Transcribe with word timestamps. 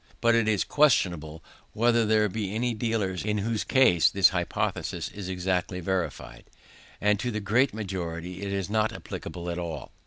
But 0.19 0.33
it 0.33 0.47
is 0.47 0.63
questionable 0.63 1.43
whether 1.73 2.07
there 2.07 2.27
be 2.27 2.55
any 2.55 2.73
dealers 2.73 3.23
in 3.23 3.37
whose 3.37 3.63
case 3.63 4.09
this 4.09 4.29
hypothesis 4.29 5.09
is 5.09 5.29
exactly 5.29 5.79
verified; 5.79 6.45
and 6.99 7.19
to 7.19 7.29
the 7.29 7.39
great 7.39 7.71
majority 7.71 8.41
it 8.41 8.51
is 8.51 8.67
not 8.67 8.91
applicable 8.91 9.47
at 9.51 9.59
all. 9.59 9.91